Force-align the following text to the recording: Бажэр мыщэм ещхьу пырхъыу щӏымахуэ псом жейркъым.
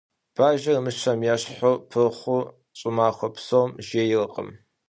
Бажэр 0.35 0.77
мыщэм 0.85 1.19
ещхьу 1.33 1.73
пырхъыу 1.89 2.41
щӏымахуэ 2.77 3.29
псом 3.35 3.69
жейркъым. 3.87 4.49